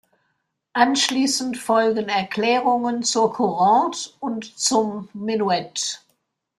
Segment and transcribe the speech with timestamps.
[0.73, 6.03] Anschließend folgen Erklärungen zur Courante und zum Menuett.